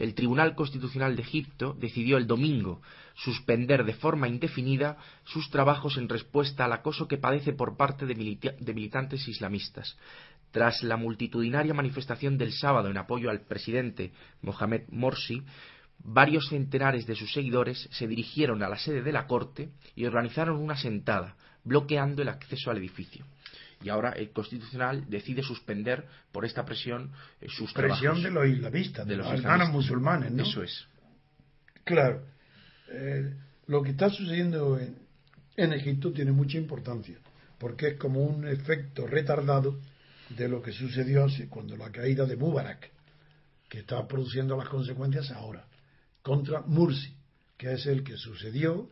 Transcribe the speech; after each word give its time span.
el 0.00 0.14
Tribunal 0.14 0.54
Constitucional 0.54 1.14
de 1.14 1.22
Egipto 1.22 1.76
decidió 1.78 2.16
el 2.16 2.26
domingo 2.26 2.80
suspender 3.14 3.84
de 3.84 3.92
forma 3.92 4.28
indefinida 4.28 4.96
sus 5.24 5.50
trabajos 5.50 5.98
en 5.98 6.08
respuesta 6.08 6.64
al 6.64 6.72
acoso 6.72 7.06
que 7.06 7.18
padece 7.18 7.52
por 7.52 7.76
parte 7.76 8.06
de, 8.06 8.14
militantes 8.14 9.28
islamistas. 9.28 9.98
Tras 10.52 10.82
la 10.82 10.96
multitudinaria 10.96 11.74
manifestación 11.74 12.38
del 12.38 12.52
sábado 12.52 12.88
en 12.88 12.96
apoyo 12.96 13.28
al 13.28 13.42
presidente 13.42 14.12
Mohamed 14.40 14.84
Morsi, 14.88 15.42
varios 16.02 16.48
centenares 16.48 17.06
de 17.06 17.14
sus 17.14 17.30
seguidores 17.34 17.86
se 17.92 18.08
dirigieron 18.08 18.62
a 18.62 18.70
la 18.70 18.78
sede 18.78 19.02
de 19.02 19.12
la 19.12 19.26
Corte 19.26 19.68
y 19.94 20.06
organizaron 20.06 20.56
una 20.56 20.76
sentada, 20.76 21.36
bloqueando 21.62 22.22
el 22.22 22.30
acceso 22.30 22.70
al 22.70 22.78
edificio 22.78 23.26
y 23.82 23.88
ahora 23.88 24.10
el 24.10 24.30
Constitucional 24.30 25.04
decide 25.08 25.42
suspender 25.42 26.06
por 26.32 26.44
esta 26.44 26.64
presión 26.64 27.12
eh, 27.40 27.46
sus 27.48 27.72
presión 27.72 28.22
de 28.22 28.30
los 28.30 28.46
islamistas, 28.46 29.06
de, 29.06 29.16
los, 29.16 29.26
hermanos 29.26 29.70
musulmanes, 29.70 30.30
¿no? 30.32 30.42
Eso 30.42 30.62
es. 30.62 30.86
Claro, 31.84 32.26
eh, 32.90 33.34
lo 33.66 33.82
que 33.82 33.90
está 33.90 34.10
sucediendo 34.10 34.78
en, 34.78 34.98
en 35.56 35.72
Egipto 35.72 36.12
tiene 36.12 36.32
mucha 36.32 36.58
importancia, 36.58 37.16
porque 37.58 37.88
es 37.88 37.98
como 37.98 38.22
un 38.22 38.46
efecto 38.46 39.06
retardado 39.06 39.78
de 40.30 40.48
lo 40.48 40.62
que 40.62 40.72
sucedió 40.72 41.26
cuando 41.48 41.76
la 41.76 41.90
caída 41.90 42.26
de 42.26 42.36
Mubarak, 42.36 42.90
que 43.68 43.80
está 43.80 44.06
produciendo 44.06 44.56
las 44.56 44.68
consecuencias 44.68 45.30
ahora, 45.30 45.64
contra 46.22 46.60
Mursi, 46.60 47.14
que 47.56 47.72
es 47.72 47.86
el 47.86 48.04
que 48.04 48.16
sucedió 48.16 48.90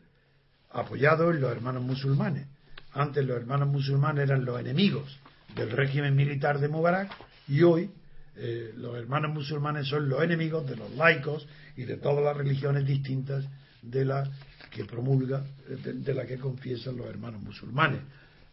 apoyado 0.70 1.30
en 1.30 1.41
los 1.41 1.51
hermanos 1.51 1.82
musulmanes 1.82 2.46
antes 2.92 3.24
los 3.24 3.37
hermanos 3.37 3.69
musulmanes 3.69 4.28
eran 4.28 4.45
los 4.45 4.59
enemigos 4.60 5.19
del 5.55 5.70
régimen 5.70 6.15
militar 6.15 6.59
de 6.59 6.69
Mubarak 6.69 7.10
y 7.48 7.62
hoy 7.62 7.91
eh, 8.37 8.73
los 8.77 8.96
hermanos 8.96 9.33
musulmanes 9.33 9.88
son 9.88 10.09
los 10.09 10.23
enemigos 10.23 10.69
de 10.69 10.77
los 10.77 10.95
laicos 10.95 11.46
y 11.77 11.84
de 11.84 11.96
todas 11.96 12.24
las 12.24 12.37
religiones 12.37 12.87
distintas 12.87 13.45
de 13.82 14.05
la 14.05 14.30
que 14.70 14.84
promulga, 14.84 15.45
de, 15.68 16.15
la 16.15 16.26
que 16.26 16.38
confiesan 16.38 16.96
los 16.96 17.07
hermanos 17.07 17.43
musulmanes. 17.43 18.01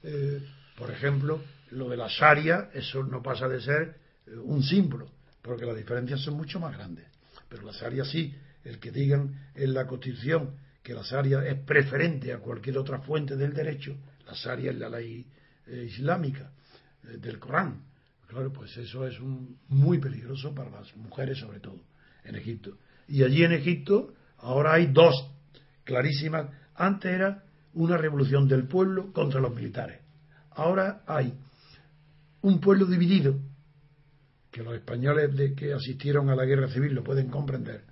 Eh, 0.03 0.41
por 0.77 0.91
ejemplo, 0.91 1.41
lo 1.71 1.89
de 1.89 1.97
la 1.97 2.07
Sharia, 2.07 2.69
eso 2.73 3.03
no 3.03 3.21
pasa 3.21 3.47
de 3.47 3.61
ser 3.61 3.95
eh, 4.27 4.35
un 4.37 4.63
símbolo, 4.63 5.07
porque 5.41 5.65
las 5.65 5.75
diferencias 5.75 6.21
son 6.21 6.35
mucho 6.35 6.59
más 6.59 6.75
grandes. 6.75 7.05
Pero 7.49 7.63
la 7.63 7.71
Sharia 7.71 8.05
sí, 8.05 8.33
el 8.63 8.79
que 8.79 8.91
digan 8.91 9.51
en 9.55 9.73
la 9.73 9.85
Constitución 9.85 10.51
que 10.81 10.93
la 10.93 11.01
Sharia 11.01 11.45
es 11.45 11.59
preferente 11.59 12.33
a 12.33 12.39
cualquier 12.39 12.77
otra 12.77 12.99
fuente 12.99 13.35
del 13.35 13.53
derecho, 13.53 13.95
la 14.35 14.41
Sharia 14.41 14.71
es 14.71 14.77
la 14.77 14.89
ley 14.89 15.25
eh, 15.67 15.87
islámica 15.87 16.51
eh, 17.03 17.17
del 17.17 17.39
Corán. 17.39 17.83
Claro, 18.27 18.51
pues 18.51 18.75
eso 18.77 19.07
es 19.07 19.17
muy 19.69 19.99
peligroso 19.99 20.53
para 20.53 20.69
las 20.69 20.95
mujeres, 20.97 21.37
sobre 21.37 21.59
todo, 21.59 21.79
en 22.23 22.35
Egipto. 22.35 22.77
Y 23.07 23.23
allí 23.23 23.43
en 23.43 23.53
Egipto 23.53 24.13
ahora 24.39 24.73
hay 24.73 24.87
dos 24.87 25.13
clarísimas. 25.83 26.47
Antes 26.75 27.13
era 27.13 27.43
una 27.73 27.97
revolución 27.97 28.47
del 28.47 28.67
pueblo 28.67 29.13
contra 29.13 29.39
los 29.39 29.53
militares. 29.53 30.01
Ahora 30.51 31.03
hay 31.05 31.33
un 32.41 32.59
pueblo 32.59 32.85
dividido, 32.85 33.39
que 34.51 34.63
los 34.63 34.73
españoles 34.73 35.35
de 35.35 35.53
que 35.53 35.73
asistieron 35.73 36.29
a 36.29 36.35
la 36.35 36.45
guerra 36.45 36.67
civil 36.69 36.93
lo 36.93 37.03
pueden 37.03 37.29
comprender, 37.29 37.83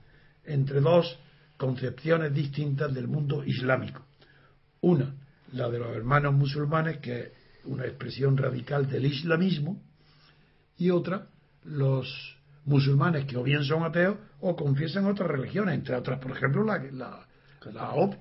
entre 0.45 0.79
dos 0.79 1.19
concepciones 1.57 2.33
distintas 2.33 2.93
del 2.93 3.07
mundo 3.07 3.43
islámico. 3.43 4.05
Una, 4.81 5.13
la 5.53 5.69
de 5.69 5.79
los 5.79 5.95
hermanos 5.95 6.33
musulmanes, 6.33 6.97
que 6.97 7.19
es 7.19 7.31
una 7.65 7.85
expresión 7.85 8.37
radical 8.37 8.89
del 8.89 9.05
islamismo, 9.05 9.81
y 10.77 10.89
otra, 10.89 11.27
los 11.63 12.37
musulmanes 12.65 13.25
que 13.25 13.37
o 13.37 13.43
bien 13.43 13.63
son 13.63 13.83
ateos 13.83 14.17
o 14.41 14.55
confiesan 14.55 15.05
otras 15.05 15.29
religiones, 15.29 15.75
entre 15.75 15.95
otras, 15.95 16.19
por 16.19 16.31
ejemplo, 16.31 16.63
la, 16.63 16.79
la, 16.91 17.27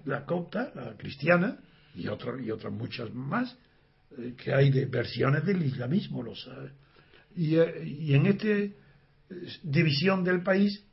la, 0.04 0.24
copta, 0.24 0.70
la 0.74 0.96
cristiana, 0.96 1.58
y, 1.94 2.08
otras 2.08 2.40
y 2.40 2.50
otras 2.50 2.72
muchas 2.72 3.12
más, 3.12 3.56
eh, 4.18 4.34
que 4.36 4.52
hay 4.52 4.70
de 4.70 4.86
versiones 4.86 5.44
del 5.44 5.62
islamismo. 5.62 6.22
Los, 6.22 6.48
y, 7.34 7.56
eh, 7.56 7.84
y 7.84 8.14
en 8.14 8.26
esta 8.26 8.48
eh, 8.48 8.74
división 9.62 10.22
del 10.22 10.42
país, 10.42 10.84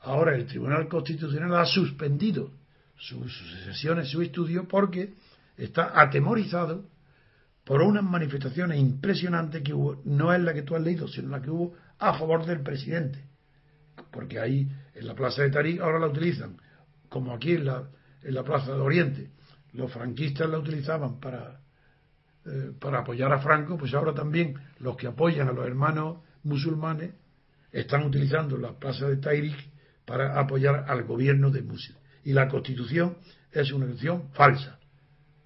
ahora 0.00 0.34
el 0.34 0.46
Tribunal 0.46 0.88
Constitucional 0.88 1.54
ha 1.54 1.66
suspendido 1.66 2.50
sus 2.96 3.36
sesiones, 3.64 4.08
su 4.08 4.22
estudio, 4.22 4.66
porque 4.68 5.14
está 5.56 6.00
atemorizado 6.00 6.84
por 7.64 7.82
unas 7.82 8.04
manifestaciones 8.04 8.78
impresionantes 8.78 9.62
que 9.62 9.72
hubo, 9.72 10.00
no 10.04 10.32
es 10.32 10.40
la 10.40 10.52
que 10.52 10.62
tú 10.62 10.74
has 10.74 10.82
leído, 10.82 11.06
sino 11.08 11.28
la 11.28 11.40
que 11.40 11.50
hubo 11.50 11.74
a 11.98 12.18
favor 12.18 12.44
del 12.44 12.60
presidente. 12.60 13.24
Porque 14.10 14.40
ahí, 14.40 14.68
en 14.94 15.06
la 15.06 15.14
Plaza 15.14 15.42
de 15.42 15.50
Tarí, 15.50 15.78
ahora 15.78 15.98
la 15.98 16.08
utilizan, 16.08 16.56
como 17.08 17.32
aquí 17.32 17.52
en 17.52 17.66
la, 17.66 17.88
en 18.22 18.34
la 18.34 18.42
Plaza 18.42 18.72
de 18.72 18.80
Oriente, 18.80 19.30
los 19.72 19.92
franquistas 19.92 20.50
la 20.50 20.58
utilizaban 20.58 21.20
para, 21.20 21.60
eh, 22.46 22.72
para 22.80 23.00
apoyar 23.00 23.32
a 23.32 23.38
Franco, 23.38 23.78
pues 23.78 23.94
ahora 23.94 24.12
también 24.12 24.54
los 24.80 24.96
que 24.96 25.06
apoyan 25.06 25.48
a 25.48 25.52
los 25.52 25.66
hermanos 25.66 26.18
musulmanes 26.42 27.12
están 27.70 28.04
utilizando 28.04 28.56
la 28.56 28.72
Plaza 28.78 29.06
de 29.06 29.16
Tahrir 29.16 29.56
para 30.04 30.38
apoyar 30.38 30.84
al 30.88 31.04
gobierno 31.04 31.50
de 31.50 31.62
Musil. 31.62 31.96
Y 32.24 32.32
la 32.32 32.48
constitución 32.48 33.16
es 33.52 33.72
una 33.72 33.86
constitución 33.86 34.30
falsa 34.32 34.78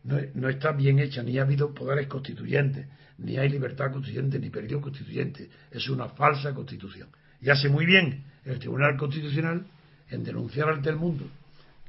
no, 0.06 0.48
está 0.48 0.72
bien 0.72 0.98
hecha, 0.98 1.22
ni 1.22 1.38
ha 1.38 1.42
habido 1.42 1.74
poderes 1.74 2.06
constituyentes, 2.06 2.86
ni 3.18 3.38
hay 3.38 3.48
libertad 3.48 3.92
constituyente, 3.92 4.38
ni 4.38 4.50
periodo 4.50 4.82
constituyente. 4.82 5.50
Es 5.70 5.88
una 5.88 6.08
falsa 6.10 6.54
constitución. 6.54 7.08
Y 7.40 7.50
hace 7.50 7.68
muy 7.68 7.86
bien 7.86 8.24
el 8.44 8.58
Tribunal 8.58 8.96
Constitucional 8.96 9.66
en 10.10 10.22
denunciar 10.22 10.68
ante 10.68 10.90
el 10.90 10.96
mundo 10.96 11.26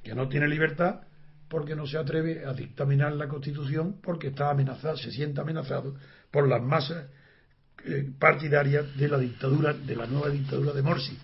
que 0.04 0.16
no 0.16 0.28
tiene 0.28 0.48
libertad 0.48 1.02
porque 1.48 1.76
no 1.76 1.86
se 1.86 1.98
atreve 1.98 2.46
a 2.46 2.54
dictaminar 2.54 3.14
la 3.14 3.28
Constitución 3.28 3.98
porque 4.02 4.28
está 4.28 4.50
amenazado, 4.50 4.98
se 4.98 5.12
siente 5.12 5.40
amenazado 5.40 5.96
por 6.32 6.48
las 6.48 6.62
masas 6.62 7.06
eh, 7.86 8.10
partidarias 8.18 8.98
de 8.98 9.08
la 9.08 9.18
dictadura, 9.18 9.74
de 9.74 9.96
la 9.96 10.08
nueva 10.08 10.30
dictadura 10.30 10.74
de 10.74 10.82
Morsi. 10.82 11.18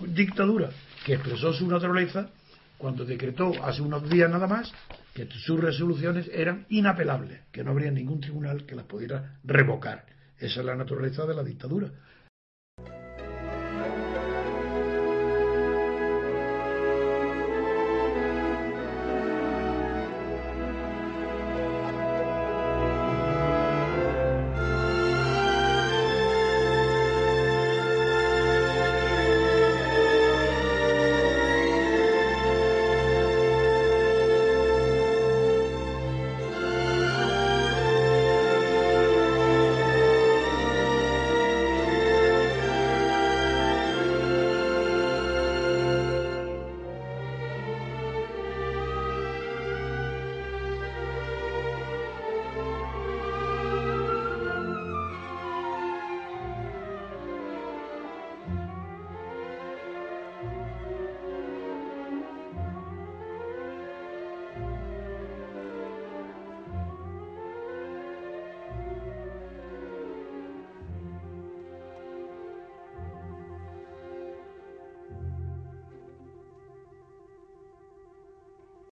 Dictadura 0.00 0.70
que 1.04 1.14
expresó 1.14 1.52
su 1.52 1.66
naturaleza 1.66 2.30
cuando 2.78 3.04
decretó 3.04 3.52
hace 3.62 3.82
unos 3.82 4.08
días 4.08 4.30
nada 4.30 4.46
más 4.46 4.72
que 5.12 5.26
sus 5.26 5.60
resoluciones 5.60 6.30
eran 6.32 6.64
inapelables, 6.68 7.40
que 7.50 7.64
no 7.64 7.72
habría 7.72 7.90
ningún 7.90 8.20
tribunal 8.20 8.64
que 8.64 8.76
las 8.76 8.86
pudiera 8.86 9.38
revocar. 9.44 10.06
Esa 10.38 10.60
es 10.60 10.66
la 10.66 10.76
naturaleza 10.76 11.26
de 11.26 11.34
la 11.34 11.42
dictadura. 11.42 11.90